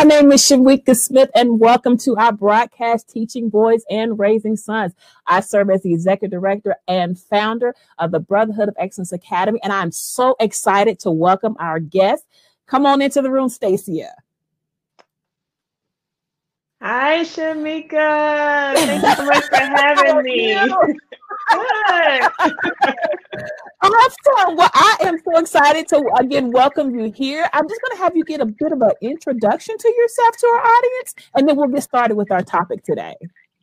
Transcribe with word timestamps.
My 0.00 0.04
name 0.04 0.32
is 0.32 0.40
Shamika 0.40 0.96
Smith, 0.96 1.28
and 1.34 1.60
welcome 1.60 1.98
to 1.98 2.16
our 2.16 2.32
broadcast 2.32 3.10
Teaching 3.10 3.50
Boys 3.50 3.84
and 3.90 4.18
Raising 4.18 4.56
Sons. 4.56 4.94
I 5.26 5.40
serve 5.40 5.68
as 5.68 5.82
the 5.82 5.92
executive 5.92 6.30
director 6.30 6.76
and 6.88 7.18
founder 7.20 7.74
of 7.98 8.10
the 8.10 8.18
Brotherhood 8.18 8.70
of 8.70 8.76
Excellence 8.78 9.12
Academy, 9.12 9.60
and 9.62 9.74
I'm 9.74 9.92
so 9.92 10.36
excited 10.40 11.00
to 11.00 11.10
welcome 11.10 11.54
our 11.60 11.78
guest. 11.78 12.24
Come 12.66 12.86
on 12.86 13.02
into 13.02 13.20
the 13.20 13.30
room, 13.30 13.50
Stacia. 13.50 14.14
Hi, 16.80 17.18
Shamika. 17.18 18.74
Thank 18.76 19.02
you 19.02 19.14
so 19.16 19.26
much 19.26 19.44
for 19.50 19.56
having 19.76 20.22
me. 20.22 20.56
Awesome. 23.82 24.56
Well, 24.56 24.70
I 24.72 24.96
am 25.02 25.18
so 25.24 25.38
excited 25.38 25.88
to 25.88 26.02
again 26.18 26.50
welcome 26.50 26.94
you 26.98 27.12
here. 27.12 27.48
I'm 27.52 27.68
just 27.68 27.80
going 27.80 27.96
to 27.96 28.02
have 28.02 28.16
you 28.16 28.24
get 28.24 28.40
a 28.40 28.46
bit 28.46 28.72
of 28.72 28.80
an 28.82 28.92
introduction 29.00 29.76
to 29.78 29.94
yourself 29.96 30.36
to 30.38 30.46
our 30.46 30.60
audience, 30.60 31.14
and 31.34 31.48
then 31.48 31.56
we'll 31.56 31.68
get 31.68 31.82
started 31.82 32.16
with 32.16 32.30
our 32.30 32.42
topic 32.42 32.82
today. 32.84 33.14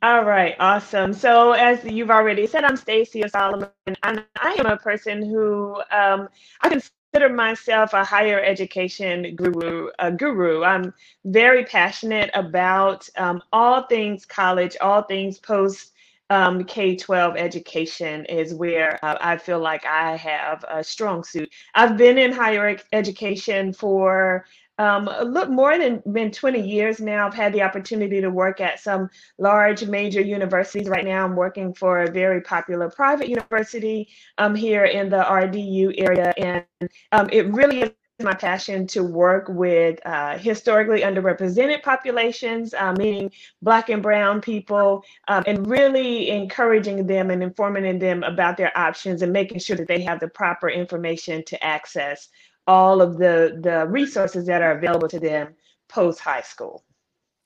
All 0.04 0.24
right, 0.26 0.56
awesome. 0.60 1.12
So, 1.12 1.54
as 1.54 1.84
you've 1.84 2.12
already 2.12 2.46
said, 2.46 2.64
I'm 2.64 2.78
Stacia 2.78 3.28
Solomon, 3.30 3.70
and 4.04 4.24
I 4.40 4.54
am 4.60 4.68
a 4.68 4.78
person 4.78 5.24
who 5.24 5.76
um, 5.92 6.30
I 6.62 6.70
consider 6.70 7.34
myself 7.34 7.94
a 7.94 8.04
higher 8.04 8.40
education 8.40 9.36
guru. 9.36 9.90
A 9.98 10.12
guru. 10.12 10.64
I'm 10.64 10.94
very 11.26 11.66
passionate 11.66 12.30
about 12.36 13.10
um, 13.18 13.42
all 13.52 13.88
things 13.88 14.26
college, 14.26 14.78
all 14.82 15.02
things 15.02 15.40
post 15.40 15.94
um, 16.30 16.64
K 16.64 16.96
12 16.96 17.36
education 17.38 18.26
is 18.26 18.54
where 18.54 19.04
uh, 19.04 19.18
I 19.22 19.38
feel 19.38 19.60
like 19.60 19.86
I 19.86 20.16
have 20.18 20.66
a 20.70 20.84
strong 20.84 21.24
suit. 21.24 21.50
I've 21.74 21.98
been 21.98 22.18
in 22.18 22.32
higher 22.32 22.78
education 22.92 23.74
for 23.74 24.46
um, 24.80 25.08
a 25.08 25.24
little 25.24 25.54
more 25.54 25.78
than 25.78 26.04
been 26.12 26.32
20 26.32 26.62
years 26.62 27.00
now. 27.00 27.28
I've 27.28 27.34
had 27.34 27.52
the 27.52 27.64
opportunity 27.64 28.22
to 28.22 28.30
work 28.30 28.62
at 28.62 28.80
some 28.80 29.10
large 29.40 29.86
major 29.88 30.22
universities. 30.22 30.88
Right 30.88 31.06
now, 31.06 31.26
I'm 31.26 31.36
working 31.36 31.74
for 31.74 32.04
a 32.04 32.12
very 32.12 32.42
popular 32.42 32.90
private 32.90 33.28
university 33.28 34.08
um, 34.38 34.54
here 34.54 34.86
in 34.86 35.10
the 35.10 35.24
RDU 35.24 35.96
area, 35.98 36.34
and 36.38 36.66
um, 37.12 37.28
it 37.32 37.52
really 37.52 37.82
is 37.82 37.92
my 38.20 38.34
passion 38.34 38.88
to 38.88 39.04
work 39.04 39.46
with 39.48 40.00
uh, 40.06 40.38
historically 40.40 41.02
underrepresented 41.02 41.84
populations, 41.84 42.74
uh, 42.74 42.92
meaning 42.94 43.32
Black 43.62 43.90
and 43.90 44.02
Brown 44.02 44.42
people, 44.42 45.04
um, 45.28 45.44
and 45.46 45.68
really 45.68 46.30
encouraging 46.30 47.06
them 47.06 47.30
and 47.30 47.44
informing 47.44 48.00
them 48.00 48.24
about 48.24 48.58
their 48.58 48.76
options 48.76 49.22
and 49.22 49.32
making 49.32 49.60
sure 49.60 49.76
that 49.76 49.88
they 49.88 50.02
have 50.02 50.20
the 50.20 50.28
proper 50.28 50.68
information 50.68 51.44
to 51.46 51.64
access 51.64 52.30
all 52.66 53.02
of 53.02 53.18
the, 53.20 53.60
the 53.62 53.86
resources 53.88 54.48
that 54.48 54.64
are 54.64 54.72
available 54.72 55.08
to 55.08 55.20
them 55.20 55.54
post 55.88 56.20
high 56.20 56.42
school. 56.42 56.84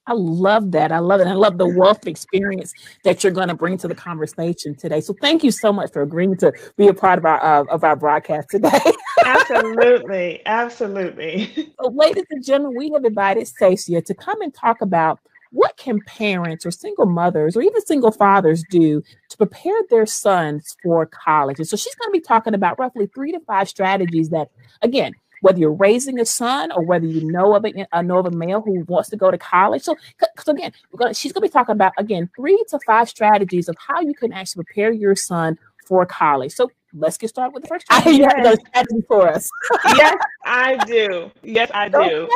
I 0.08 0.14
love 0.14 0.72
that. 0.72 0.92
I 0.92 0.98
love 1.00 1.22
it. 1.22 1.28
I 1.28 1.34
love 1.34 1.58
the 1.58 1.68
wealth 1.68 2.08
experience 2.08 2.74
that 3.04 3.24
you're 3.24 3.32
going 3.32 3.50
to 3.50 3.54
bring 3.54 3.78
to 3.78 3.88
the 3.88 3.96
conversation 3.96 4.76
today. 4.76 5.00
So 5.00 5.14
thank 5.22 5.44
you 5.44 5.52
so 5.52 5.72
much 5.72 5.92
for 5.94 6.02
agreeing 6.02 6.38
to 6.38 6.52
be 6.76 6.88
a 6.88 6.94
part 6.94 7.20
of 7.20 7.26
our 7.26 7.44
uh, 7.44 7.64
of 7.66 7.84
our 7.84 7.96
broadcast 7.96 8.50
today. 8.50 8.80
absolutely, 9.26 10.42
absolutely. 10.46 11.72
So, 11.82 11.90
ladies 11.90 12.26
and 12.30 12.44
gentlemen, 12.44 12.78
we 12.78 12.92
have 12.92 13.04
invited 13.06 13.48
Stacia 13.48 14.02
to 14.02 14.14
come 14.14 14.42
and 14.42 14.54
talk 14.54 14.82
about 14.82 15.20
what 15.52 15.78
can 15.78 16.00
parents 16.02 16.66
or 16.66 16.72
single 16.72 17.06
mothers 17.06 17.56
or 17.56 17.62
even 17.62 17.86
single 17.86 18.12
fathers 18.12 18.64
do 18.70 19.02
to 19.30 19.38
prepare 19.38 19.76
their 19.90 20.06
sons 20.06 20.76
for 20.82 21.06
college. 21.06 21.60
And 21.60 21.68
so 21.68 21.76
she's 21.76 21.96
going 21.96 22.10
to 22.10 22.20
be 22.20 22.22
talking 22.22 22.54
about 22.54 22.80
roughly 22.80 23.08
three 23.14 23.32
to 23.32 23.40
five 23.42 23.68
strategies 23.68 24.30
that, 24.30 24.50
again, 24.82 25.14
whether 25.42 25.60
you're 25.60 25.74
raising 25.74 26.20
a 26.20 26.26
son 26.26 26.72
or 26.72 26.84
whether 26.84 27.06
you 27.06 27.30
know 27.30 27.56
of 27.56 27.66
a 27.66 27.88
uh, 27.92 28.02
know 28.02 28.20
of 28.20 28.28
a 28.28 28.32
male 28.32 28.62
who 28.62 28.84
wants 28.88 29.10
to 29.10 29.18
go 29.18 29.30
to 29.30 29.38
college. 29.38 29.84
So, 29.84 29.96
so 30.40 30.52
again, 30.54 30.72
gonna, 30.96 31.14
she's 31.14 31.34
going 31.34 31.42
to 31.42 31.50
be 31.50 31.52
talking 31.52 31.74
about 31.74 31.94
again 31.98 32.30
three 32.36 32.64
to 32.70 32.80
five 32.86 33.10
strategies 33.10 33.68
of 33.68 33.76
how 33.78 34.00
you 34.02 34.14
can 34.14 34.32
actually 34.32 34.64
prepare 34.64 34.92
your 34.92 35.16
son 35.16 35.58
for 35.86 36.06
college. 36.06 36.54
So 36.54 36.72
let's 36.94 37.18
get 37.18 37.30
started 37.30 37.54
with 37.54 37.64
the 37.64 37.70
first 37.70 37.86
strategy. 37.92 38.18
You 38.18 38.24
have 38.24 38.58
strategy 38.68 39.04
for 39.08 39.28
us. 39.28 39.50
yes, 39.96 40.16
I 40.46 40.78
do. 40.86 41.32
Yes, 41.44 41.70
I 41.74 41.90
do. 41.90 42.30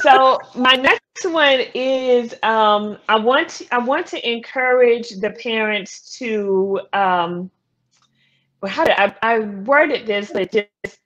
so 0.00 0.38
my 0.54 0.74
next 0.74 1.02
one 1.24 1.60
is 1.74 2.34
um, 2.42 2.98
I 3.08 3.18
want 3.18 3.48
to, 3.50 3.74
I 3.74 3.78
want 3.78 4.06
to 4.08 4.30
encourage 4.30 5.10
the 5.10 5.30
parents 5.30 6.16
to 6.18 6.80
um, 6.92 7.50
well, 8.60 8.72
how 8.72 8.84
did 8.84 8.94
I, 8.98 9.14
I 9.22 9.38
worded 9.40 10.06
this 10.06 10.30
that 10.30 10.52
just 10.52 10.98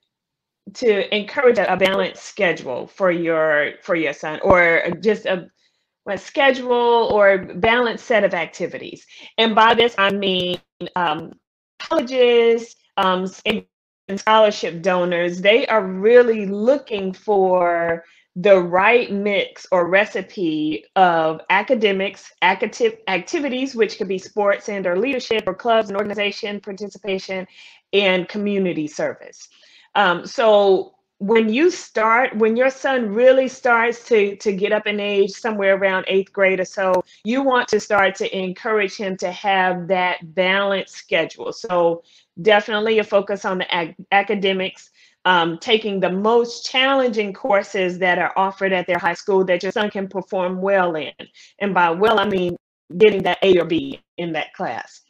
to 0.75 1.15
encourage 1.15 1.59
a, 1.59 1.77
balanced 1.77 2.25
schedule 2.25 2.87
for 2.87 3.11
your 3.11 3.73
for 3.83 3.95
your 3.95 4.13
son 4.13 4.41
or 4.43 4.83
just 5.01 5.27
a, 5.27 5.49
a 6.09 6.17
schedule 6.17 7.11
or 7.13 7.39
balanced 7.57 8.07
set 8.07 8.25
of 8.25 8.35
activities. 8.35 9.05
And 9.39 9.55
by 9.55 9.75
this 9.75 9.95
i 9.99 10.11
mean 10.11 10.59
um, 10.97 11.33
colleges 11.79 12.77
um, 12.97 13.27
and 13.47 13.65
scholarship 14.21 14.83
donors 14.83 15.41
they 15.41 15.67
are 15.67 15.85
really 15.87 16.47
looking 16.47 17.13
for 17.13 18.05
the 18.37 18.59
right 18.59 19.13
mix 19.13 19.67
or 19.73 19.89
recipe 19.89 20.85
of 20.97 21.41
academics 21.51 22.33
active 22.41 22.97
activities 23.09 23.75
which 23.75 23.99
could 23.99 24.09
be 24.09 24.19
sports 24.19 24.69
and 24.69 24.87
or 24.87 24.99
leadership 24.99 25.45
or 25.47 25.55
clubs 25.55 25.89
and 25.89 25.99
organization 25.99 26.61
participation 26.61 27.47
and 27.93 28.29
community 28.29 28.87
service 28.87 29.49
um, 29.95 30.27
so 30.27 30.95
when 31.19 31.49
you 31.49 31.71
start, 31.71 32.37
when 32.37 32.57
your 32.57 32.69
son 32.71 33.15
really 33.15 33.47
starts 33.47 34.05
to 34.09 34.35
to 34.37 34.53
get 34.53 34.73
up 34.73 34.89
in 34.89 34.99
age, 34.99 35.31
somewhere 35.31 35.77
around 35.77 36.05
eighth 36.09 36.33
grade 36.33 36.59
or 36.59 36.65
so, 36.65 37.05
you 37.25 37.43
want 37.43 37.69
to 37.69 37.79
start 37.79 38.17
to 38.17 38.37
encourage 38.37 38.97
him 38.97 39.17
to 39.19 39.31
have 39.31 39.87
that 39.87 40.35
balanced 40.35 40.97
schedule. 40.97 41.53
So 41.53 42.03
definitely 42.41 42.99
a 42.99 43.05
focus 43.05 43.45
on 43.45 43.59
the 43.59 43.95
academics. 44.11 44.91
Um, 45.25 45.59
taking 45.59 46.01
the 46.01 46.11
most 46.11 46.67
challenging 46.67 47.33
courses 47.33 47.97
that 48.01 48.19
are 48.19 48.33
offered 48.37 48.73
at 48.73 48.89
their 48.89 48.99
high 48.99 49.15
school 49.15 49.45
that 49.45 49.63
your 49.63 49.71
son 49.71 49.89
can 49.89 50.09
perform 50.09 50.61
well 50.61 50.97
in. 50.97 51.13
And 51.61 51.73
by 51.73 51.91
well, 51.91 52.19
I 52.19 52.29
mean 52.29 52.57
getting 52.99 53.23
that 53.23 53.39
A 53.43 53.57
or 53.61 53.65
B 53.65 54.03
in 54.19 54.33
that 54.33 54.53
class 54.55 55.01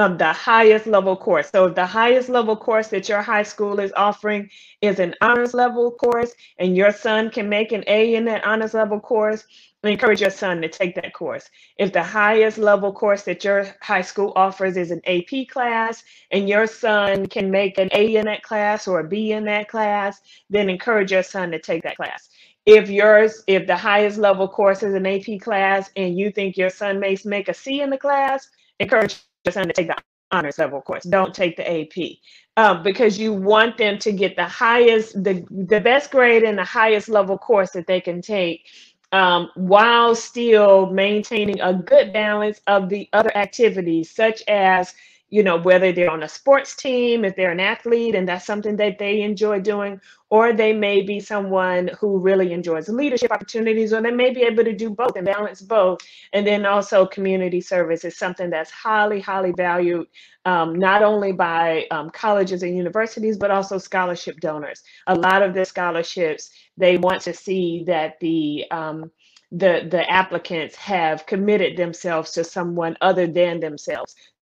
of 0.00 0.18
the 0.18 0.32
highest 0.32 0.86
level 0.86 1.16
course. 1.16 1.50
So 1.50 1.66
if 1.66 1.74
the 1.74 1.86
highest 1.86 2.28
level 2.28 2.56
course 2.56 2.88
that 2.88 3.08
your 3.08 3.22
high 3.22 3.42
school 3.42 3.80
is 3.80 3.92
offering 3.96 4.50
is 4.80 4.98
an 4.98 5.14
honors 5.20 5.54
level 5.54 5.90
course 5.90 6.34
and 6.58 6.76
your 6.76 6.92
son 6.92 7.30
can 7.30 7.48
make 7.48 7.72
an 7.72 7.84
A 7.86 8.14
in 8.14 8.24
that 8.26 8.44
honors 8.44 8.74
level 8.74 9.00
course, 9.00 9.44
encourage 9.84 10.20
your 10.20 10.30
son 10.30 10.60
to 10.60 10.68
take 10.68 10.94
that 10.96 11.12
course. 11.12 11.48
If 11.78 11.92
the 11.92 12.02
highest 12.02 12.58
level 12.58 12.92
course 12.92 13.22
that 13.22 13.44
your 13.44 13.66
high 13.80 14.02
school 14.02 14.32
offers 14.34 14.76
is 14.76 14.90
an 14.90 15.00
AP 15.06 15.48
class 15.48 16.02
and 16.30 16.48
your 16.48 16.66
son 16.66 17.26
can 17.26 17.50
make 17.50 17.78
an 17.78 17.88
A 17.92 18.16
in 18.16 18.26
that 18.26 18.42
class 18.42 18.88
or 18.88 19.00
a 19.00 19.08
B 19.08 19.32
in 19.32 19.44
that 19.44 19.68
class, 19.68 20.20
then 20.50 20.68
encourage 20.68 21.12
your 21.12 21.22
son 21.22 21.50
to 21.52 21.60
take 21.60 21.82
that 21.84 21.96
class. 21.96 22.28
If 22.66 22.90
yours, 22.90 23.42
if 23.46 23.66
the 23.66 23.76
highest 23.76 24.18
level 24.18 24.48
course 24.48 24.82
is 24.82 24.94
an 24.94 25.06
AP 25.06 25.40
class 25.40 25.90
and 25.96 26.18
you 26.18 26.30
think 26.30 26.56
your 26.56 26.70
son 26.70 27.00
may 27.00 27.16
make 27.24 27.48
a 27.48 27.54
C 27.54 27.80
in 27.80 27.90
the 27.90 27.96
class, 27.96 28.48
encourage 28.80 29.16
son 29.50 29.66
to 29.66 29.72
take 29.72 29.88
the 29.88 29.96
honors 30.30 30.58
level 30.58 30.80
course. 30.80 31.04
Don't 31.04 31.34
take 31.34 31.56
the 31.56 31.68
AP 31.68 32.18
um, 32.56 32.82
because 32.82 33.18
you 33.18 33.32
want 33.32 33.78
them 33.78 33.98
to 34.00 34.12
get 34.12 34.36
the 34.36 34.44
highest, 34.44 35.22
the, 35.22 35.44
the 35.50 35.80
best 35.80 36.10
grade 36.10 36.42
in 36.42 36.56
the 36.56 36.64
highest 36.64 37.08
level 37.08 37.38
course 37.38 37.70
that 37.70 37.86
they 37.86 38.00
can 38.00 38.20
take 38.20 38.66
um, 39.12 39.50
while 39.54 40.14
still 40.14 40.90
maintaining 40.90 41.60
a 41.60 41.72
good 41.72 42.12
balance 42.12 42.60
of 42.66 42.88
the 42.88 43.08
other 43.12 43.34
activities, 43.36 44.10
such 44.10 44.42
as 44.48 44.94
you 45.30 45.42
know, 45.42 45.58
whether 45.58 45.92
they're 45.92 46.10
on 46.10 46.22
a 46.22 46.28
sports 46.28 46.74
team, 46.74 47.24
if 47.24 47.36
they're 47.36 47.50
an 47.50 47.60
athlete 47.60 48.14
and 48.14 48.26
that's 48.26 48.46
something 48.46 48.76
that 48.76 48.98
they 48.98 49.20
enjoy 49.20 49.60
doing, 49.60 50.00
or 50.30 50.52
they 50.52 50.72
may 50.72 51.02
be 51.02 51.20
someone 51.20 51.90
who 52.00 52.18
really 52.18 52.52
enjoys 52.52 52.88
leadership 52.88 53.30
opportunities, 53.30 53.92
or 53.92 54.00
they 54.00 54.10
may 54.10 54.32
be 54.32 54.42
able 54.42 54.64
to 54.64 54.74
do 54.74 54.88
both 54.88 55.16
and 55.16 55.26
balance 55.26 55.60
both. 55.60 56.00
And 56.32 56.46
then 56.46 56.64
also 56.64 57.06
community 57.06 57.60
service 57.60 58.04
is 58.04 58.16
something 58.16 58.48
that's 58.48 58.70
highly, 58.70 59.20
highly 59.20 59.52
valued, 59.52 60.06
um, 60.46 60.74
not 60.74 61.02
only 61.02 61.32
by 61.32 61.86
um, 61.90 62.08
colleges 62.10 62.62
and 62.62 62.76
universities, 62.76 63.36
but 63.36 63.50
also 63.50 63.76
scholarship 63.76 64.40
donors. 64.40 64.82
A 65.08 65.14
lot 65.14 65.42
of 65.42 65.52
the 65.52 65.64
scholarships, 65.64 66.50
they 66.78 66.96
want 66.96 67.20
to 67.22 67.34
see 67.34 67.84
that 67.86 68.18
the 68.20 68.64
um, 68.70 69.10
the 69.50 69.88
the 69.90 70.08
applicants 70.10 70.76
have 70.76 71.24
committed 71.24 71.76
themselves 71.76 72.32
to 72.32 72.44
someone 72.44 72.96
other 73.00 73.26
than 73.26 73.60
themselves 73.60 74.14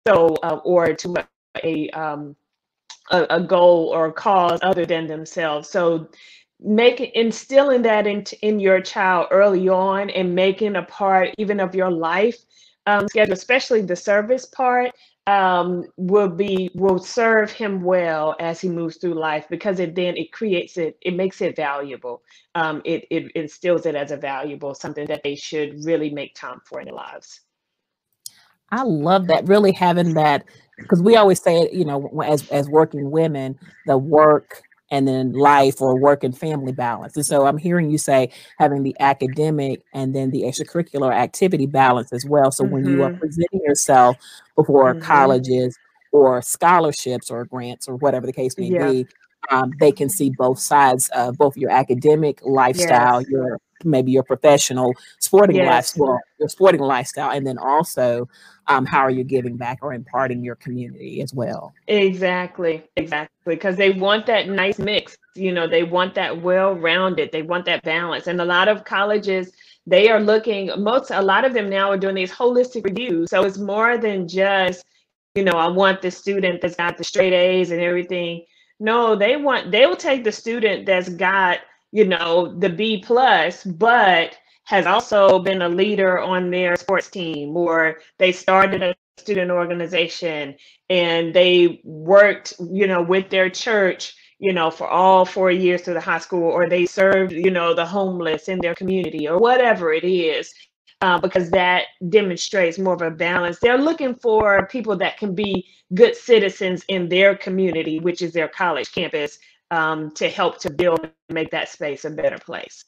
so 0.08 0.36
uh, 0.44 0.60
or 0.64 0.94
to 0.94 1.16
a, 1.64 1.90
um, 1.92 2.36
a, 3.12 3.26
a 3.30 3.42
goal 3.42 3.90
or 3.94 4.08
a 4.08 4.14
cause 4.14 4.60
other 4.64 4.86
than 4.86 5.08
themselves. 5.08 5.70
So 5.70 6.10
making 6.60 7.12
instilling 7.16 7.82
that 7.84 8.08
in, 8.08 8.24
in 8.42 8.60
your 8.60 8.82
child 8.82 9.28
early 9.32 9.68
on 9.70 10.10
and 10.12 10.36
making 10.36 10.76
a 10.76 10.84
part 10.84 11.30
even 11.38 11.60
of 11.60 11.74
your 11.74 11.90
life 11.90 12.38
um, 12.86 13.08
schedule 13.08 13.34
especially 13.34 13.82
the 13.82 13.96
service 13.96 14.46
part 14.46 14.92
um, 15.28 15.86
will 15.98 16.30
be 16.30 16.72
will 16.76 17.00
serve 17.00 17.52
him 17.52 17.82
well 17.82 18.36
as 18.40 18.60
he 18.60 18.70
moves 18.70 18.98
through 18.98 19.14
life 19.14 19.46
because 19.50 19.80
it 19.80 19.96
then 19.96 20.18
it 20.18 20.32
creates 20.32 20.78
it 20.78 20.98
it 21.02 21.16
makes 21.16 21.42
it 21.42 21.56
valuable. 21.56 22.24
Um, 22.56 22.82
it, 22.86 23.06
it 23.12 23.32
instills 23.36 23.86
it 23.86 23.96
as 23.96 24.12
a 24.12 24.18
valuable 24.18 24.74
something 24.74 25.06
that 25.08 25.22
they 25.24 25.36
should 25.36 25.86
really 25.86 26.10
make 26.10 26.34
time 26.34 26.60
for 26.66 26.80
in 26.80 26.86
their 26.86 26.96
lives 26.96 27.42
i 28.72 28.84
love 28.84 29.28
that 29.28 29.48
really 29.48 29.72
having 29.72 30.14
that 30.14 30.44
because 30.78 31.02
we 31.02 31.16
always 31.16 31.42
say 31.42 31.70
you 31.72 31.86
know 31.86 32.22
as 32.26 32.48
as 32.50 32.70
working 32.70 33.12
women 33.12 33.58
the 33.86 33.98
work 33.98 34.64
and 34.92 35.08
then 35.08 35.32
life 35.32 35.82
or 35.82 35.98
work 35.98 36.24
and 36.24 36.38
family 36.38 36.74
balance. 36.74 37.16
And 37.16 37.26
so 37.26 37.46
I'm 37.46 37.58
hearing 37.58 37.90
you 37.90 37.98
say 37.98 38.30
having 38.60 38.84
the 38.84 38.96
academic 39.00 39.82
and 39.94 40.14
then 40.14 40.32
the 40.32 40.44
extracurricular 40.44 41.14
activity 41.14 41.66
balance 41.66 42.12
as 42.12 42.26
well. 42.26 42.52
So 42.52 42.66
mm-hmm. 42.66 42.74
when 42.74 42.86
you 42.86 43.02
are 43.04 43.10
mm-hmm. 43.10 43.20
presenting 43.20 43.62
yourself 43.66 44.18
before 44.56 44.94
mm-hmm. 44.94 45.02
colleges 45.02 45.78
or 46.12 46.42
scholarships 46.42 47.32
or 47.32 47.46
grants 47.46 47.88
or 47.88 47.96
whatever 47.96 48.28
the 48.28 48.34
case 48.34 48.58
may 48.58 48.68
yeah. 48.68 48.92
be, 48.92 49.08
um, 49.50 49.72
they 49.80 49.94
can 49.94 50.10
see 50.10 50.30
both 50.30 50.60
sides 50.60 51.10
of 51.16 51.38
both 51.38 51.56
your 51.56 51.72
academic 51.72 52.42
lifestyle, 52.44 53.22
yes. 53.22 53.30
your 53.30 53.60
maybe 53.84 54.12
your 54.12 54.24
professional 54.24 54.94
sporting 55.20 55.58
yes. 55.58 55.68
lifestyle, 55.68 56.20
your 56.40 56.50
sporting 56.50 56.82
lifestyle, 56.82 57.32
and 57.32 57.46
then 57.46 57.58
also 57.58 58.28
um, 58.68 58.86
how 58.86 59.00
are 59.00 59.10
you 59.12 59.24
giving 59.24 59.58
back 59.58 59.80
or 59.82 59.94
imparting 59.94 60.44
your 60.44 60.56
community 60.56 61.22
as 61.22 61.34
well? 61.34 61.74
Exactly, 61.88 62.84
exactly. 62.96 63.36
Because 63.46 63.76
they 63.76 63.92
want 63.92 64.26
that 64.28 64.48
nice 64.48 64.80
mix. 64.80 65.18
You 65.36 65.52
know, 65.52 65.68
they 65.68 65.84
want 65.84 66.14
that 66.16 66.42
well-rounded. 66.42 67.32
They 67.32 67.42
want 67.42 67.66
that 67.66 67.84
balance. 67.84 68.28
And 68.28 68.40
a 68.40 68.46
lot 68.46 68.68
of 68.68 68.84
colleges, 68.84 69.52
they 69.88 70.10
are 70.10 70.20
looking. 70.20 70.70
Most, 70.78 71.12
a 71.12 71.22
lot 71.22 71.44
of 71.44 71.54
them 71.54 71.70
now 71.70 71.90
are 71.90 71.98
doing 71.98 72.16
these 72.16 72.32
holistic 72.32 72.84
reviews. 72.86 73.30
So 73.30 73.44
it's 73.44 73.58
more 73.58 73.98
than 73.98 74.28
just, 74.28 74.86
you 75.36 75.44
know, 75.44 75.54
I 75.54 75.68
want 75.68 76.02
the 76.02 76.12
student 76.12 76.62
that's 76.62 76.76
got 76.76 76.98
the 76.98 77.04
straight 77.04 77.34
A's 77.34 77.72
and 77.72 77.82
everything. 77.82 78.46
No, 78.80 79.16
they 79.16 79.38
want. 79.38 79.72
They 79.72 79.86
will 79.86 79.96
take 79.96 80.24
the 80.24 80.32
student 80.32 80.86
that's 80.86 81.10
got, 81.10 81.60
you 81.92 82.06
know, 82.06 82.58
the 82.60 82.70
B 82.70 83.04
plus, 83.06 83.64
but 83.64 84.38
has 84.66 84.86
also 84.86 85.40
been 85.40 85.62
a 85.62 85.70
leader 85.70 86.20
on 86.20 86.50
their 86.50 86.76
sports 86.76 87.10
team, 87.10 87.56
or 87.58 88.00
they 88.20 88.32
started 88.32 88.82
a 88.82 88.96
student 89.18 89.52
organization 89.52 90.56
and 90.90 91.34
they 91.34 91.82
worked, 91.84 92.54
you 92.72 92.88
know, 92.88 93.02
with 93.02 93.30
their 93.30 93.50
church, 93.50 94.16
you 94.40 94.54
know, 94.54 94.72
for 94.72 94.88
all 94.88 95.26
four 95.26 95.52
years 95.52 95.82
through 95.82 95.94
the 95.94 96.02
high 96.02 96.20
school, 96.20 96.44
or 96.44 96.68
they 96.68 96.86
served, 96.86 97.32
you 97.32 97.52
know, 97.52 97.74
the 97.74 97.86
homeless 97.86 98.48
in 98.48 98.60
their 98.60 98.76
community, 98.76 99.28
or 99.28 99.38
whatever 99.38 99.94
it 99.94 100.04
is. 100.04 100.54
Uh, 101.02 101.20
because 101.20 101.50
that 101.50 101.86
demonstrates 102.10 102.78
more 102.78 102.94
of 102.94 103.02
a 103.02 103.10
balance. 103.10 103.58
They're 103.60 103.76
looking 103.76 104.14
for 104.14 104.68
people 104.68 104.96
that 104.98 105.18
can 105.18 105.34
be 105.34 105.68
good 105.96 106.16
citizens 106.16 106.86
in 106.90 107.10
their 107.10 107.36
community, 107.36 108.00
which 108.00 108.22
is 108.22 108.34
their 108.34 108.48
college 108.48 108.92
campus, 108.92 109.40
um, 109.72 110.12
to 110.12 110.30
help 110.30 110.60
to 110.60 110.70
build 110.70 111.00
and 111.02 111.12
make 111.30 111.50
that 111.52 111.70
space 111.70 112.06
a 112.06 112.10
better 112.12 112.38
place. 112.38 112.86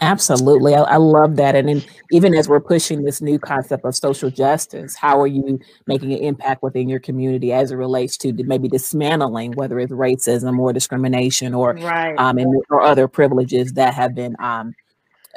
Absolutely. 0.00 0.74
I, 0.74 0.82
I, 0.82 0.96
love 0.96 1.36
that. 1.36 1.56
And 1.56 1.68
then 1.68 1.82
even 2.10 2.34
as 2.34 2.50
we're 2.50 2.60
pushing 2.60 3.02
this 3.02 3.22
new 3.22 3.38
concept 3.38 3.82
of 3.86 3.96
social 3.96 4.28
justice, 4.28 4.94
how 4.94 5.18
are 5.18 5.26
you 5.26 5.58
making 5.86 6.12
an 6.12 6.18
impact 6.18 6.62
within 6.62 6.86
your 6.86 7.00
community 7.00 7.50
as 7.50 7.70
it 7.70 7.76
relates 7.76 8.18
to 8.18 8.34
maybe 8.44 8.68
dismantling, 8.68 9.52
whether 9.52 9.78
it's 9.80 9.92
racism 9.92 10.58
or 10.58 10.74
discrimination 10.74 11.54
or 11.54 11.72
right. 11.76 12.14
um, 12.18 12.36
and, 12.36 12.62
or 12.68 12.82
other 12.82 13.08
privileges 13.08 13.72
that 13.72 13.94
have 13.94 14.14
been 14.14 14.36
um, 14.38 14.74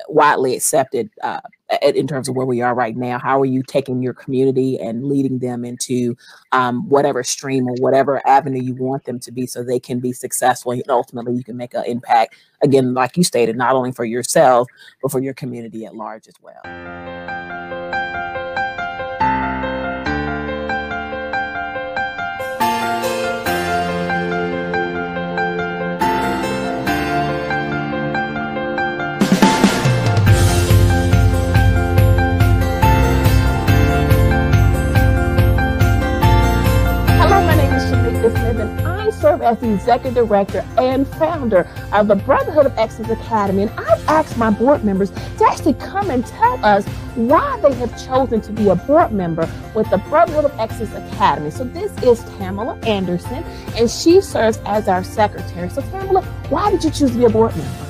widely 0.09 0.55
accepted 0.55 1.09
uh, 1.23 1.39
in 1.81 2.07
terms 2.07 2.27
of 2.27 2.35
where 2.35 2.45
we 2.45 2.61
are 2.61 2.73
right 2.73 2.95
now 2.95 3.19
how 3.19 3.39
are 3.39 3.45
you 3.45 3.61
taking 3.63 4.01
your 4.01 4.13
community 4.13 4.79
and 4.79 5.05
leading 5.05 5.39
them 5.39 5.63
into 5.63 6.15
um, 6.51 6.87
whatever 6.89 7.23
stream 7.23 7.67
or 7.67 7.75
whatever 7.75 8.25
avenue 8.27 8.61
you 8.61 8.75
want 8.75 9.03
them 9.05 9.19
to 9.19 9.31
be 9.31 9.45
so 9.45 9.63
they 9.63 9.79
can 9.79 9.99
be 9.99 10.11
successful 10.11 10.71
and 10.71 10.83
ultimately 10.89 11.35
you 11.35 11.43
can 11.43 11.57
make 11.57 11.73
an 11.73 11.83
impact 11.85 12.35
again 12.61 12.93
like 12.93 13.15
you 13.17 13.23
stated 13.23 13.55
not 13.55 13.75
only 13.75 13.91
for 13.91 14.05
yourself 14.05 14.67
but 15.01 15.11
for 15.11 15.19
your 15.19 15.33
community 15.33 15.85
at 15.85 15.95
large 15.95 16.27
as 16.27 16.35
well 16.41 17.38
as 39.49 39.57
the 39.59 39.73
executive 39.73 40.13
director 40.13 40.63
and 40.77 41.07
founder 41.07 41.67
of 41.91 42.07
the 42.07 42.15
Brotherhood 42.15 42.67
of 42.67 42.77
Excellence 42.77 43.11
Academy. 43.19 43.63
And 43.63 43.71
I've 43.71 44.07
asked 44.07 44.37
my 44.37 44.51
board 44.51 44.83
members 44.83 45.09
to 45.09 45.45
actually 45.45 45.73
come 45.73 46.11
and 46.11 46.25
tell 46.25 46.63
us 46.63 46.85
why 47.15 47.59
they 47.61 47.73
have 47.73 48.05
chosen 48.05 48.41
to 48.41 48.51
be 48.51 48.69
a 48.69 48.75
board 48.75 49.11
member 49.11 49.49
with 49.73 49.89
the 49.89 49.97
Brotherhood 49.97 50.45
of 50.45 50.59
Excellence 50.59 50.93
Academy. 51.13 51.49
So 51.49 51.63
this 51.63 51.91
is 52.03 52.23
Tamala 52.37 52.75
Anderson, 52.83 53.43
and 53.75 53.89
she 53.89 54.21
serves 54.21 54.59
as 54.65 54.87
our 54.87 55.03
secretary. 55.03 55.69
So 55.69 55.81
Tamala, 55.81 56.21
why 56.49 56.69
did 56.69 56.83
you 56.83 56.91
choose 56.91 57.11
to 57.11 57.17
be 57.17 57.25
a 57.25 57.29
board 57.29 57.55
member? 57.57 57.85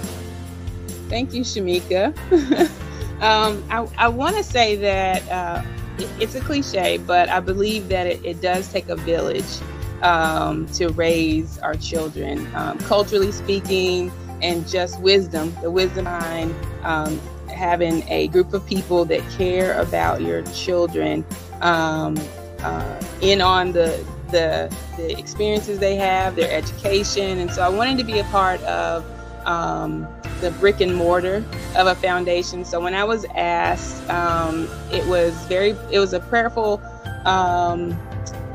Thank 1.10 1.34
you, 1.34 1.42
Shamika. 1.42 2.16
um, 3.22 3.64
I, 3.70 3.88
I 3.98 4.08
want 4.08 4.38
to 4.38 4.44
say 4.44 4.78
that 4.78 5.28
uh, 5.30 5.64
it, 5.98 6.10
it's 6.22 6.36
a 6.36 6.40
cliche, 6.40 6.98
but 6.98 7.28
I 7.28 7.42
believe 7.42 7.90
that 7.90 8.08
it, 8.08 8.24
it 8.24 8.40
does 8.40 8.72
take 8.72 8.88
a 8.88 8.96
village 8.96 9.60
um, 10.02 10.68
to 10.68 10.90
raise 10.90 11.58
our 11.60 11.76
children, 11.76 12.48
um, 12.56 12.78
culturally 12.80 13.32
speaking, 13.32 14.12
and 14.42 14.68
just 14.68 15.00
wisdom, 15.02 15.56
the 15.62 15.70
wisdom 15.70 16.06
behind 16.06 16.56
um, 16.84 17.20
having 17.48 18.08
a 18.10 18.28
group 18.30 18.54
of 18.54 18.66
people 18.66 19.06
that 19.06 19.22
care 19.32 19.80
about 19.80 20.22
your 20.22 20.42
children 20.44 21.26
um, 21.62 22.18
uh, 22.60 23.02
in 23.22 23.42
on 23.42 23.72
the, 23.72 24.06
the, 24.32 24.74
the 24.98 25.18
experiences 25.18 25.80
they 25.80 25.96
have, 25.96 26.36
their 26.36 26.52
education, 26.52 27.40
and 27.40 27.52
so 27.52 27.62
I 27.62 27.70
wanted 27.70 27.98
to 27.98 28.04
be 28.04 28.20
a 28.20 28.24
part 28.26 28.62
of 28.64 29.06
um, 29.46 30.08
the 30.40 30.52
brick 30.52 30.80
and 30.80 30.96
mortar 30.96 31.44
of 31.76 31.88
a 31.88 31.96
foundation. 31.96 32.64
So 32.64 32.80
when 32.80 32.94
I 32.94 33.04
was 33.04 33.26
asked, 33.36 34.08
um, 34.10 34.70
it 34.92 35.06
was 35.08 35.34
very, 35.48 35.72
it 35.92 36.00
was 36.00 36.14
a 36.14 36.20
prayerful. 36.20 36.82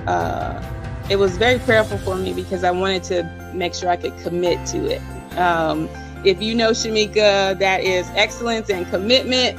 Uh, 0.06 0.73
it 1.10 1.16
was 1.16 1.36
very 1.36 1.58
prayerful 1.58 1.98
for 1.98 2.16
me 2.16 2.32
because 2.32 2.64
I 2.64 2.70
wanted 2.70 3.02
to 3.04 3.52
make 3.54 3.74
sure 3.74 3.90
I 3.90 3.96
could 3.96 4.16
commit 4.18 4.66
to 4.68 4.86
it. 4.86 5.02
Um, 5.38 5.88
if 6.24 6.40
you 6.40 6.54
know 6.54 6.70
Shamika, 6.70 7.58
that 7.58 7.82
is 7.82 8.08
excellence 8.14 8.70
and 8.70 8.86
commitment. 8.88 9.58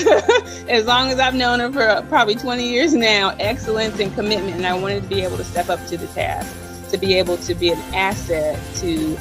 as 0.67 0.87
long 0.87 1.09
as 1.09 1.19
I've 1.19 1.35
known 1.35 1.59
her 1.59 1.71
for 1.71 2.07
probably 2.07 2.33
20 2.33 2.67
years 2.67 2.95
now, 2.95 3.35
excellence 3.39 3.99
and 3.99 4.11
commitment. 4.15 4.55
And 4.55 4.65
I 4.65 4.75
wanted 4.75 5.03
to 5.03 5.09
be 5.09 5.21
able 5.21 5.37
to 5.37 5.43
step 5.43 5.69
up 5.69 5.85
to 5.87 5.97
the 5.97 6.07
task, 6.07 6.89
to 6.89 6.97
be 6.97 7.13
able 7.19 7.37
to 7.37 7.53
be 7.53 7.69
an 7.69 7.77
asset 7.93 8.59
to 8.77 9.15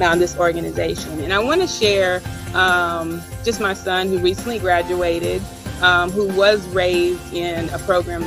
um, 0.00 0.18
this 0.18 0.34
organization. 0.38 1.20
And 1.20 1.34
I 1.34 1.38
want 1.38 1.60
to 1.60 1.66
share 1.66 2.22
um, 2.54 3.20
just 3.44 3.60
my 3.60 3.74
son 3.74 4.08
who 4.08 4.18
recently 4.18 4.58
graduated, 4.58 5.42
um, 5.82 6.10
who 6.10 6.28
was 6.28 6.66
raised 6.68 7.34
in 7.34 7.68
a 7.68 7.78
program 7.80 8.22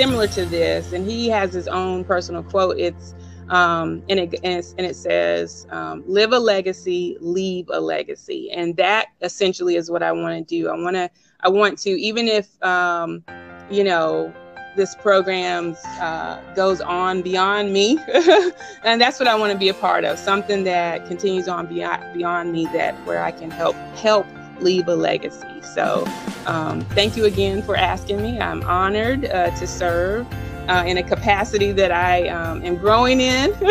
similar 0.00 0.26
to 0.26 0.46
this, 0.46 0.94
and 0.94 1.06
he 1.06 1.28
has 1.28 1.52
his 1.52 1.68
own 1.68 2.04
personal 2.04 2.42
quote. 2.42 2.78
It's 2.78 3.14
um, 3.50 4.02
and 4.08 4.18
it 4.18 4.34
and, 4.42 4.64
and 4.78 4.86
it 4.86 4.96
says, 4.96 5.66
um, 5.70 6.02
"Live 6.06 6.32
a 6.32 6.38
legacy, 6.38 7.18
leave 7.20 7.68
a 7.70 7.80
legacy," 7.80 8.50
and 8.50 8.74
that 8.78 9.08
essentially 9.20 9.76
is 9.76 9.90
what 9.90 10.02
I 10.02 10.12
want 10.12 10.38
to 10.38 10.42
do. 10.42 10.70
I 10.70 10.74
want 10.74 10.96
to, 10.96 11.10
I 11.40 11.50
want 11.50 11.78
to, 11.80 11.90
even 11.90 12.28
if 12.28 12.48
um, 12.64 13.22
you 13.70 13.84
know 13.84 14.32
this 14.74 14.94
program 14.94 15.76
uh, 16.00 16.40
goes 16.54 16.80
on 16.80 17.20
beyond 17.20 17.70
me, 17.74 17.98
and 18.84 18.98
that's 18.98 19.20
what 19.20 19.28
I 19.28 19.34
want 19.34 19.52
to 19.52 19.58
be 19.58 19.68
a 19.68 19.74
part 19.74 20.04
of. 20.04 20.18
Something 20.18 20.64
that 20.64 21.04
continues 21.08 21.46
on 21.46 21.66
beyond 21.66 22.16
beyond 22.16 22.52
me, 22.52 22.64
that 22.72 22.94
where 23.06 23.22
I 23.22 23.32
can 23.32 23.50
help 23.50 23.76
help 23.96 24.26
leave 24.62 24.88
a 24.88 24.94
legacy. 24.94 25.46
So, 25.62 26.06
um, 26.46 26.80
thank 26.96 27.16
you 27.16 27.24
again 27.24 27.62
for 27.62 27.76
asking 27.76 28.22
me. 28.22 28.40
I'm 28.40 28.62
honored 28.62 29.26
uh, 29.26 29.50
to 29.56 29.66
serve 29.66 30.26
uh, 30.68 30.84
in 30.86 30.98
a 30.98 31.02
capacity 31.02 31.72
that 31.72 31.92
I 31.92 32.28
um, 32.28 32.64
am 32.64 32.76
growing 32.76 33.20
in 33.20 33.52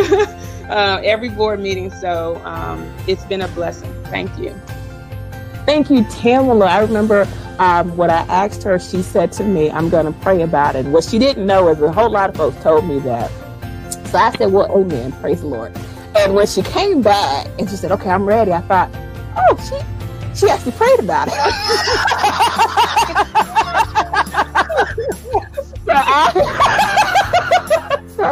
uh, 0.69 1.01
every 1.03 1.29
board 1.29 1.59
meeting. 1.59 1.91
So, 1.91 2.41
um, 2.45 2.91
it's 3.07 3.25
been 3.25 3.41
a 3.41 3.47
blessing. 3.49 3.93
Thank 4.05 4.37
you. 4.37 4.53
Thank 5.65 5.89
you, 5.89 6.03
Tamala. 6.05 6.65
I 6.65 6.81
remember 6.81 7.27
um, 7.59 7.95
what 7.97 8.09
I 8.09 8.21
asked 8.21 8.63
her, 8.63 8.79
she 8.79 9.01
said 9.01 9.31
to 9.33 9.43
me, 9.43 9.69
I'm 9.69 9.89
going 9.89 10.05
to 10.05 10.19
pray 10.21 10.41
about 10.41 10.75
it. 10.75 10.85
What 10.85 11.03
she 11.03 11.19
didn't 11.19 11.45
know 11.45 11.67
is 11.67 11.81
a 11.81 11.91
whole 11.91 12.09
lot 12.09 12.29
of 12.29 12.35
folks 12.37 12.61
told 12.63 12.85
me 12.85 12.99
that. 12.99 13.29
So 14.07 14.17
I 14.17 14.31
said, 14.31 14.51
Well, 14.51 14.71
amen. 14.71 15.11
Praise 15.21 15.41
the 15.41 15.47
Lord. 15.47 15.77
And 16.15 16.33
when 16.33 16.47
she 16.47 16.61
came 16.63 17.01
back 17.01 17.47
and 17.59 17.69
she 17.69 17.75
said, 17.75 17.91
Okay, 17.91 18.09
I'm 18.09 18.25
ready, 18.25 18.53
I 18.53 18.61
thought, 18.61 18.89
Oh, 19.37 19.57
she 19.57 19.98
she 20.39 20.49
actually 20.49 20.71
prayed 20.73 20.99
about 20.99 21.27
it. 21.27 21.33
so 21.33 21.39
I, 25.91 26.31
so 28.15 28.23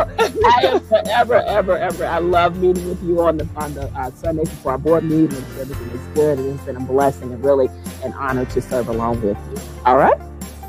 I 0.46 0.62
am 0.64 0.80
forever, 0.82 1.36
ever, 1.36 1.78
ever. 1.78 2.06
I 2.06 2.20
love 2.20 2.58
meeting 2.58 2.88
with 2.88 3.04
you 3.04 3.22
on 3.22 3.38
the 3.38 3.48
on 3.56 3.74
the 3.74 3.88
uh, 3.88 4.12
Sunday 4.12 4.44
before 4.44 4.74
our 4.74 4.78
board 4.78 5.04
meeting. 5.04 5.44
Everything 5.60 5.90
is 5.90 6.08
good. 6.14 6.40
It's 6.40 6.64
been 6.64 6.78
a 6.78 6.82
blessing 6.82 7.34
and 7.34 7.44
really 7.44 7.68
an 8.04 8.14
honor 8.14 8.46
to 8.46 8.62
serve 8.62 8.88
along 8.88 9.22
with 9.22 9.38
you. 9.52 9.62
All 9.86 9.98
right. 9.98 10.20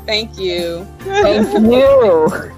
Thank 0.05 0.37
you. 0.37 0.85
Thank 0.99 1.65
you. 1.65 2.51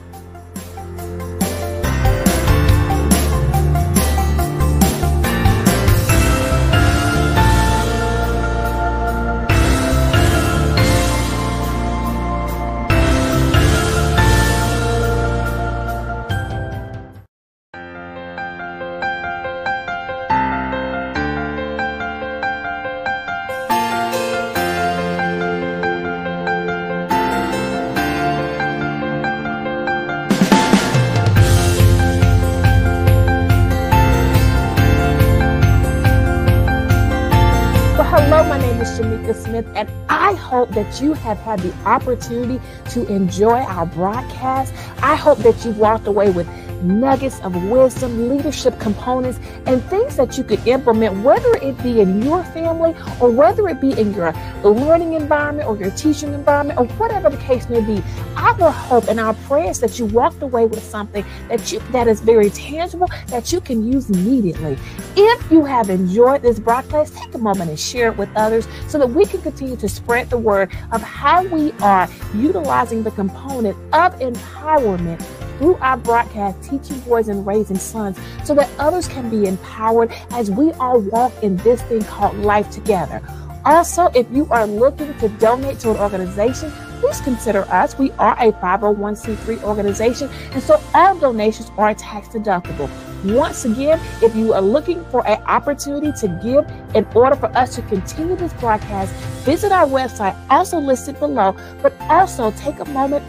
And 39.76 39.90
I 40.10 40.34
hope 40.34 40.70
that 40.72 41.02
you 41.02 41.14
have 41.14 41.38
had 41.40 41.60
the 41.60 41.74
opportunity 41.86 42.60
to 42.92 43.06
enjoy 43.08 43.60
our 43.60 43.86
broadcast. 43.86 44.74
I 45.02 45.16
hope 45.16 45.40
that 45.40 45.64
you've 45.66 45.78
walked 45.78 46.08
away 46.08 46.32
with 46.32 46.48
nuggets 46.84 47.40
of 47.42 47.56
wisdom, 47.70 48.30
leadership 48.30 48.80
components, 48.80 49.40
and 49.66 49.84
things 49.86 50.16
that 50.16 50.38
you 50.38 50.44
could 50.44 50.66
implement, 50.68 51.24
whether 51.24 51.54
it 51.56 51.82
be 51.84 52.02
in 52.02 52.22
your 52.22 52.44
family 52.46 52.96
or 53.20 53.30
whether 53.30 53.68
it 53.68 53.80
be 53.80 53.92
in 54.00 54.14
your 54.14 54.34
learning 54.64 55.14
environment 55.14 55.68
or 55.68 55.78
your 55.78 55.92
teaching 55.92 56.34
environment 56.34 56.80
or 56.80 56.86
whatever 56.98 57.30
the 57.30 57.38
case 57.38 57.70
may 57.70 57.82
be. 57.82 58.04
Our 58.36 58.72
hope 58.72 59.08
and 59.08 59.20
our 59.20 59.34
prayer 59.34 59.70
is 59.70 59.80
that 59.80 60.00
you 60.00 60.06
walked 60.06 60.42
away 60.42 60.66
with 60.66 60.84
something 60.84 61.26
that 61.50 61.72
you 61.72 61.80
that 61.92 62.08
is 62.08 62.22
very 62.22 62.50
tangible 62.50 63.10
that 63.28 63.52
you 63.52 63.62
can 63.62 63.92
use 63.92 64.10
immediately. 64.10 64.78
If 65.16 65.52
you 65.52 65.66
have 65.66 65.90
enjoyed 65.90 66.42
this 66.42 66.60
broadcast, 66.60 67.16
take 67.18 67.34
a 67.34 67.38
moment 67.38 67.70
and 67.70 67.80
share 67.80 68.12
it 68.12 68.18
with 68.18 68.30
others 68.36 68.68
so 68.88 68.98
that 68.98 69.10
we 69.10 69.26
can 69.26 69.42
continue 69.42 69.76
to 69.76 69.90
spread 69.90 70.30
the 70.30 70.38
word 70.38 70.72
of 70.92 71.02
how 71.02 71.44
we 71.44 71.72
are 71.82 72.10
utilizing 72.36 73.04
the 73.04 73.12
component 73.12 73.76
of 73.94 74.18
empowerment 74.20 75.20
through 75.62 75.76
our 75.76 75.96
broadcast, 75.96 76.64
teaching 76.64 77.00
boys 77.02 77.28
and 77.28 77.46
raising 77.46 77.78
sons, 77.78 78.20
so 78.44 78.56
that 78.56 78.68
others 78.80 79.08
can 79.08 79.30
be 79.30 79.46
empowered 79.46 80.12
as 80.32 80.50
we 80.50 80.72
all 80.74 81.00
walk 81.00 81.32
in 81.44 81.56
this 81.58 81.84
thing 81.84 82.04
called 82.04 82.36
life 82.40 82.68
together. 82.72 83.22
Also, 83.64 84.08
if 84.16 84.26
you 84.32 84.48
are 84.50 84.66
looking 84.66 85.16
to 85.20 85.30
donate 85.38 85.78
to 85.80 85.92
an 85.92 85.98
organization, 85.98 86.72
please 87.00 87.22
consider 87.22 87.62
us. 87.70 87.96
We 87.96 88.10
are 88.14 88.34
a 88.40 88.52
501c3 88.54 89.62
organization, 89.62 90.32
and 90.52 90.64
so 90.64 90.82
all 90.96 91.16
donations 91.20 91.70
are 91.78 91.94
tax 91.94 92.30
deductible. 92.30 92.90
Once 93.24 93.66
again, 93.66 94.00
if 94.24 94.36
you 94.36 94.54
are 94.54 94.64
looking 94.64 95.06
for 95.12 95.28
an 95.28 95.40
opportunity 95.44 96.12
to 96.22 96.28
give 96.42 96.66
in 96.96 97.06
order 97.14 97.36
for 97.36 97.56
us 97.56 97.76
to 97.76 97.84
continue 97.84 98.36
this 98.36 98.54
broadcast, 98.54 99.14
visit 99.46 99.72
our 99.72 99.86
website, 99.86 100.36
also 100.50 100.80
listed 100.80 101.20
below, 101.20 101.56
but 101.84 101.94
also 102.02 102.50
take 102.50 102.80
a 102.80 102.86
moment 102.86 103.24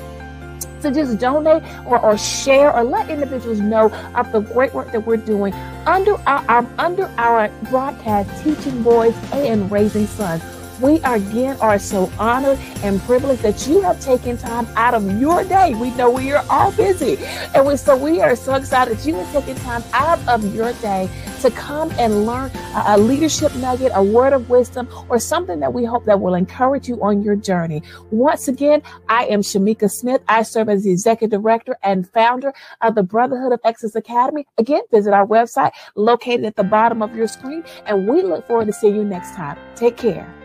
to 0.83 0.93
just 0.93 1.19
donate 1.19 1.63
or, 1.87 1.99
or 1.99 2.17
share 2.19 2.73
or 2.75 2.85
let 2.85 3.09
individuals 3.11 3.61
know 3.61 3.91
of 4.15 4.31
the 4.33 4.41
great 4.41 4.73
work 4.75 4.93
that 4.93 5.05
we're 5.07 5.17
doing 5.17 5.53
under 5.87 6.15
our, 6.29 6.45
our 6.49 6.67
under 6.79 7.07
our 7.19 7.49
broadcast 7.71 8.45
teaching 8.45 8.83
boys 8.83 9.15
and 9.33 9.71
raising 9.71 10.07
sons 10.07 10.43
we 10.83 10.97
again 11.05 11.57
are 11.61 11.79
so 11.79 12.11
honored 12.19 12.59
and 12.83 13.01
privileged 13.03 13.43
that 13.43 13.67
you 13.67 13.81
have 13.81 14.01
taken 14.01 14.37
time 14.37 14.67
out 14.75 14.95
of 14.95 15.21
your 15.21 15.45
day. 15.45 15.75
We 15.75 15.91
know 15.93 16.11
we 16.11 16.33
are 16.33 16.45
all 16.51 16.73
busy. 16.73 17.17
And 17.55 17.67
we, 17.67 17.77
so 17.77 17.97
we 17.97 18.21
are 18.21 18.37
so 18.37 18.55
excited 18.55 18.99
that 18.99 19.07
you 19.07 19.15
have 19.15 19.33
taken 19.33 19.57
time 19.63 19.85
out 19.93 20.19
of 20.29 20.55
your 20.55 20.73
day 20.75 21.09
to 21.41 21.51
come 21.51 21.91
and 21.99 22.27
learn 22.27 22.51
a, 22.75 22.99
leadership 22.99 23.55
nugget, 23.57 23.93
a 23.95 24.03
word 24.03 24.33
of 24.33 24.49
wisdom, 24.49 24.89
or 25.09 25.19
something 25.19 25.61
that 25.61 25.73
we 25.73 25.85
hope 25.85 26.05
that 26.05 26.21
will 26.21 26.35
encourage 26.35 26.89
you 26.89 27.03
on 27.03 27.23
your 27.23 27.37
journey. 27.37 27.83
Once 28.11 28.49
again, 28.49 28.83
I 29.09 29.27
am 29.27 29.41
Shamika 29.41 29.91
Smith. 29.91 30.23
I 30.29 30.43
serve 30.43 30.69
as 30.69 30.85
the 30.85 30.91
executive 30.91 31.43
director 31.43 31.77
and 31.83 32.09
founder 32.09 32.53
of 32.81 32.95
the 32.95 33.03
Brotherhood 33.03 33.53
of 33.53 33.61
Excellence 33.65 33.97
Academy. 33.97 34.47
Again, 34.59 34.83
visit 34.91 35.13
our 35.13 35.27
website 35.27 35.73
located 35.95 36.45
at 36.45 36.57
the 36.57 36.65
bottom 36.65 37.03
of 37.03 37.15
your 37.15 37.27
screen, 37.27 37.65
and 37.87 38.07
we 38.09 38.23
look 38.23 38.47
forward 38.47 38.67
to 38.67 38.73
seeing 38.73 38.97
you 38.97 39.05
next 39.05 39.35
time. 39.35 39.59
Take 39.75 39.97
care. 39.97 40.42